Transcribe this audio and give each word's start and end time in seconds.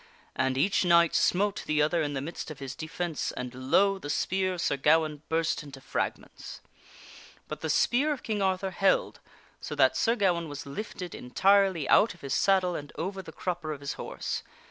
And 0.35 0.57
each 0.57 0.83
knight 0.83 1.13
smote 1.13 1.17
io6 1.17 1.27
THE 1.27 1.35
WINNING 1.35 1.45
OF 1.45 1.53
A 1.53 1.53
QUEEN 1.53 1.67
the 1.67 1.81
other 1.83 2.01
in 2.01 2.13
the 2.15 2.21
midst 2.21 2.49
of 2.49 2.57
his 2.57 2.73
defence, 2.73 3.31
and 3.33 3.53
lo! 3.53 3.99
the 3.99 4.09
spear 4.09 4.53
of 4.55 4.59
Sir 4.61 4.75
Gawaine 4.75 5.21
burst 5.29 5.61
into 5.61 5.79
fragments. 5.79 6.59
But 7.47 7.61
the 7.61 7.69
spear 7.69 8.11
of 8.11 8.23
King 8.23 8.41
Arthur 8.41 8.71
held, 8.71 9.19
so 9.59 9.75
that 9.75 9.95
Sir 9.95 10.15
Ga 10.15 10.31
waine 10.33 10.49
was 10.49 10.65
lifted 10.65 11.13
entirely 11.13 11.87
out 11.87 12.15
of 12.15 12.21
his 12.21 12.33
saddle 12.33 12.75
and 12.75 12.91
over 12.95 13.21
the 13.21 13.31
crupper 13.31 13.71
of 13.71 13.79
his 13.81 13.93
horse. 13.93 14.41